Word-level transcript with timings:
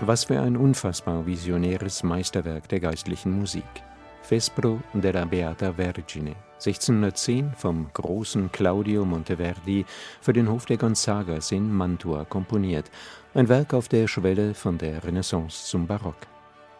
Was 0.00 0.24
für 0.24 0.40
ein 0.40 0.56
unfassbar 0.56 1.26
visionäres 1.26 2.04
Meisterwerk 2.04 2.68
der 2.68 2.78
geistlichen 2.78 3.36
Musik. 3.36 3.64
Vespro 4.22 4.78
della 4.92 5.24
Beata 5.24 5.72
Vergine, 5.72 6.36
1610 6.54 7.52
vom 7.56 7.90
großen 7.92 8.52
Claudio 8.52 9.04
Monteverdi 9.04 9.84
für 10.20 10.32
den 10.32 10.48
Hof 10.48 10.66
der 10.66 10.76
Gonzagas 10.76 11.50
in 11.50 11.72
Mantua 11.72 12.24
komponiert, 12.24 12.92
ein 13.34 13.48
Werk 13.48 13.74
auf 13.74 13.88
der 13.88 14.06
Schwelle 14.06 14.54
von 14.54 14.78
der 14.78 15.02
Renaissance 15.02 15.66
zum 15.66 15.88
Barock. 15.88 16.28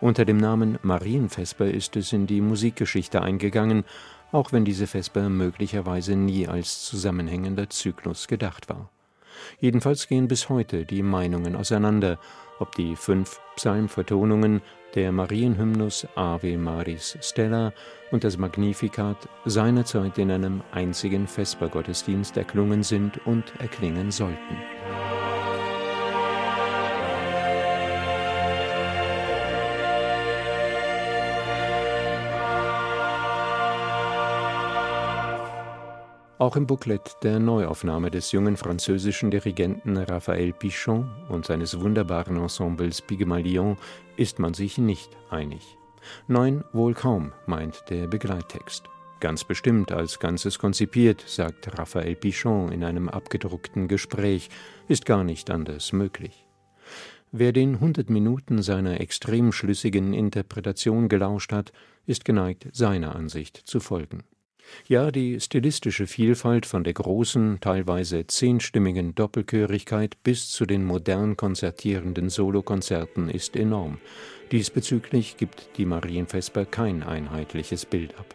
Unter 0.00 0.24
dem 0.24 0.36
Namen 0.36 0.78
Marienvesper 0.82 1.66
ist 1.66 1.96
es 1.96 2.12
in 2.12 2.28
die 2.28 2.40
Musikgeschichte 2.40 3.22
eingegangen, 3.22 3.84
auch 4.30 4.52
wenn 4.52 4.64
diese 4.64 4.86
Vesper 4.86 5.28
möglicherweise 5.28 6.14
nie 6.14 6.46
als 6.46 6.84
zusammenhängender 6.84 7.68
Zyklus 7.70 8.28
gedacht 8.28 8.68
war. 8.68 8.88
Jedenfalls 9.58 10.06
gehen 10.06 10.28
bis 10.28 10.48
heute 10.48 10.84
die 10.84 11.02
Meinungen 11.02 11.56
auseinander, 11.56 12.18
ob 12.60 12.74
die 12.76 12.94
fünf 12.94 13.40
Psalmvertonungen, 13.56 14.62
der 14.94 15.12
Marienhymnus 15.12 16.06
Ave 16.14 16.56
Maris 16.56 17.16
Stella 17.20 17.72
und 18.10 18.24
das 18.24 18.38
Magnificat 18.38 19.28
seinerzeit 19.44 20.18
in 20.18 20.30
einem 20.30 20.62
einzigen 20.72 21.26
Vespergottesdienst 21.26 22.36
erklungen 22.36 22.82
sind 22.82 23.24
und 23.26 23.44
erklingen 23.60 24.10
sollten. 24.10 24.79
Auch 36.40 36.56
im 36.56 36.66
Booklet 36.66 37.18
der 37.22 37.38
Neuaufnahme 37.38 38.10
des 38.10 38.32
jungen 38.32 38.56
französischen 38.56 39.30
Dirigenten 39.30 39.98
Raphael 39.98 40.54
Pichon 40.54 41.06
und 41.28 41.44
seines 41.44 41.78
wunderbaren 41.78 42.38
Ensembles 42.38 43.02
Pygmalion 43.02 43.76
ist 44.16 44.38
man 44.38 44.54
sich 44.54 44.78
nicht 44.78 45.10
einig. 45.28 45.76
Neun 46.28 46.64
wohl 46.72 46.94
kaum, 46.94 47.34
meint 47.44 47.84
der 47.90 48.06
Begleittext. 48.06 48.84
Ganz 49.20 49.44
bestimmt 49.44 49.92
als 49.92 50.18
Ganzes 50.18 50.58
konzipiert, 50.58 51.22
sagt 51.26 51.78
Raphael 51.78 52.16
Pichon 52.16 52.72
in 52.72 52.84
einem 52.84 53.10
abgedruckten 53.10 53.86
Gespräch, 53.86 54.48
ist 54.88 55.04
gar 55.04 55.24
nicht 55.24 55.50
anders 55.50 55.92
möglich. 55.92 56.46
Wer 57.32 57.52
den 57.52 57.80
hundert 57.80 58.08
Minuten 58.08 58.62
seiner 58.62 58.98
extrem 59.02 59.52
schlüssigen 59.52 60.14
Interpretation 60.14 61.10
gelauscht 61.10 61.52
hat, 61.52 61.70
ist 62.06 62.24
geneigt, 62.24 62.66
seiner 62.72 63.14
Ansicht 63.14 63.58
zu 63.58 63.78
folgen. 63.78 64.24
Ja, 64.88 65.10
die 65.10 65.40
stilistische 65.40 66.06
Vielfalt 66.06 66.66
von 66.66 66.84
der 66.84 66.94
großen, 66.94 67.58
teilweise 67.60 68.26
zehnstimmigen 68.26 69.14
Doppelchörigkeit 69.14 70.16
bis 70.22 70.50
zu 70.50 70.66
den 70.66 70.84
modern 70.84 71.36
konzertierenden 71.36 72.28
Solokonzerten 72.30 73.28
ist 73.28 73.56
enorm. 73.56 73.98
Diesbezüglich 74.52 75.36
gibt 75.36 75.76
die 75.76 75.86
Marienvesper 75.86 76.64
kein 76.64 77.02
einheitliches 77.02 77.86
Bild 77.86 78.18
ab 78.18 78.34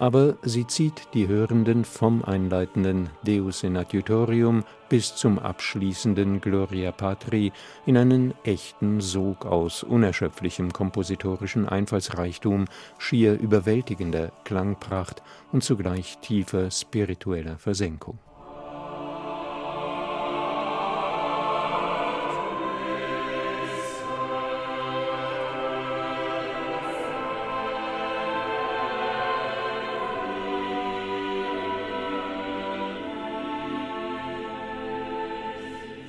aber 0.00 0.36
sie 0.42 0.66
zieht 0.66 1.08
die 1.12 1.28
Hörenden 1.28 1.84
vom 1.84 2.24
einleitenden 2.24 3.10
Deus 3.22 3.62
in 3.62 3.76
adjutorium 3.76 4.64
bis 4.88 5.14
zum 5.14 5.38
abschließenden 5.38 6.40
Gloria 6.40 6.90
Patri 6.90 7.52
in 7.84 7.98
einen 7.98 8.34
echten 8.42 9.02
Sog 9.02 9.44
aus 9.44 9.82
unerschöpflichem 9.82 10.72
kompositorischen 10.72 11.68
Einfallsreichtum, 11.68 12.64
schier 12.98 13.38
überwältigender 13.38 14.32
Klangpracht 14.44 15.22
und 15.52 15.62
zugleich 15.62 16.18
tiefer 16.22 16.70
spiritueller 16.70 17.58
Versenkung 17.58 18.18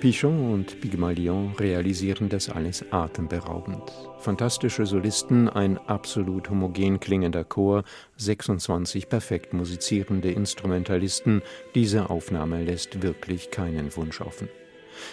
Pichon 0.01 0.51
und 0.51 0.81
Pygmalion 0.81 1.53
realisieren 1.59 2.27
das 2.27 2.49
alles 2.49 2.83
atemberaubend. 2.91 3.83
Fantastische 4.17 4.87
Solisten, 4.87 5.47
ein 5.47 5.77
absolut 5.77 6.49
homogen 6.49 6.99
klingender 6.99 7.43
Chor, 7.43 7.83
26 8.17 9.09
perfekt 9.09 9.53
musizierende 9.53 10.31
Instrumentalisten, 10.31 11.43
diese 11.75 12.09
Aufnahme 12.09 12.63
lässt 12.63 13.03
wirklich 13.03 13.51
keinen 13.51 13.95
Wunsch 13.95 14.21
offen. 14.21 14.49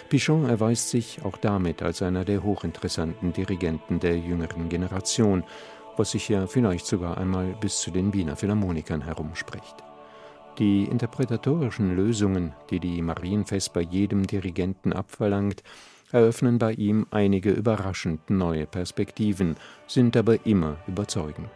Pichon 0.09 0.49
erweist 0.49 0.89
sich 0.89 1.19
auch 1.23 1.37
damit 1.37 1.83
als 1.83 2.01
einer 2.01 2.25
der 2.25 2.41
hochinteressanten 2.41 3.31
Dirigenten 3.31 3.99
der 3.99 4.17
jüngeren 4.17 4.69
Generation, 4.69 5.43
was 5.97 6.11
sich 6.11 6.29
ja 6.29 6.47
vielleicht 6.47 6.87
sogar 6.87 7.19
einmal 7.19 7.55
bis 7.61 7.79
zu 7.79 7.91
den 7.91 8.11
Wiener 8.11 8.35
Philharmonikern 8.35 9.03
herumspricht. 9.03 9.83
Die 10.59 10.83
interpretatorischen 10.83 11.95
Lösungen, 11.95 12.53
die 12.69 12.81
die 12.81 13.01
Marienvesper 13.01 13.79
jedem 13.79 14.27
Dirigenten 14.27 14.91
abverlangt, 14.91 15.63
eröffnen 16.11 16.59
bei 16.59 16.73
ihm 16.73 17.07
einige 17.11 17.51
überraschend 17.51 18.29
neue 18.29 18.65
Perspektiven, 18.65 19.55
sind 19.87 20.17
aber 20.17 20.45
immer 20.45 20.75
überzeugend. 20.85 21.49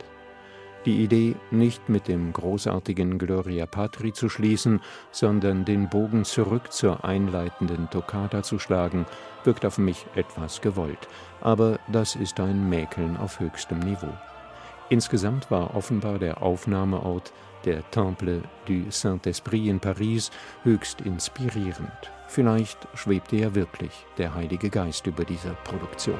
Die 0.85 1.03
Idee, 1.03 1.35
nicht 1.51 1.89
mit 1.89 2.07
dem 2.07 2.31
großartigen 2.31 3.17
Gloria 3.17 3.65
Patri 3.65 4.13
zu 4.13 4.29
schließen, 4.29 4.79
sondern 5.11 5.65
den 5.65 5.89
Bogen 5.89 6.23
zurück 6.23 6.71
zur 6.71 7.03
einleitenden 7.03 7.89
Toccata 7.89 8.41
zu 8.41 8.57
schlagen, 8.57 9.05
wirkt 9.43 9.65
auf 9.65 9.77
mich 9.77 10.05
etwas 10.15 10.61
gewollt, 10.61 11.09
aber 11.41 11.77
das 11.91 12.15
ist 12.15 12.39
ein 12.39 12.69
Mäkeln 12.69 13.17
auf 13.17 13.41
höchstem 13.41 13.79
Niveau. 13.79 14.13
Insgesamt 14.93 15.49
war 15.49 15.75
offenbar 15.75 16.19
der 16.19 16.43
Aufnahmeort 16.43 17.33
der 17.65 17.81
Temple 17.89 18.43
du 18.65 18.91
Saint-Esprit 18.91 19.65
in 19.65 19.79
Paris 19.79 20.29
höchst 20.61 21.01
inspirierend. 21.01 22.11
Vielleicht 22.27 22.77
schwebte 22.93 23.37
ja 23.37 23.55
wirklich 23.55 24.05
der 24.19 24.35
Heilige 24.35 24.69
Geist 24.69 25.07
über 25.07 25.25
dieser 25.25 25.55
Produktion. 25.63 26.19